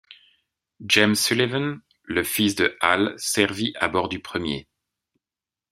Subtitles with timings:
[0.83, 4.67] James Sullivan, le fils de Al, servit à bord du premier.